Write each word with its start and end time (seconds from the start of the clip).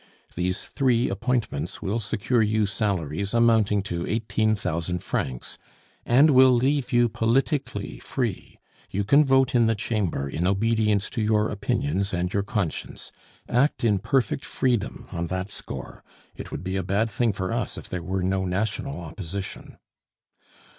These 0.33 0.65
three 0.65 1.09
appointments 1.11 1.79
will 1.83 1.99
secure 1.99 2.41
you 2.41 2.65
salaries 2.65 3.35
amounting 3.35 3.83
to 3.83 4.07
eighteen 4.07 4.55
thousand 4.55 5.03
francs, 5.03 5.59
and 6.07 6.31
will 6.31 6.51
leave 6.51 6.91
you 6.91 7.07
politically 7.07 7.99
free. 7.99 8.57
You 8.89 9.03
can 9.03 9.23
vote 9.23 9.53
in 9.53 9.67
the 9.67 9.75
Chamber 9.75 10.27
in 10.27 10.47
obedience 10.47 11.07
to 11.11 11.21
your 11.21 11.49
opinions 11.51 12.15
and 12.15 12.33
your 12.33 12.41
conscience. 12.41 13.11
Act 13.47 13.83
in 13.83 13.99
perfect 13.99 14.43
freedom 14.43 15.05
on 15.11 15.27
that 15.27 15.51
score. 15.51 16.03
It 16.35 16.49
would 16.49 16.63
be 16.63 16.77
a 16.77 16.81
bad 16.81 17.11
thing 17.11 17.31
for 17.31 17.53
us 17.53 17.77
if 17.77 17.87
there 17.87 18.01
were 18.01 18.23
no 18.23 18.43
national 18.45 18.99
opposition! 18.99 19.77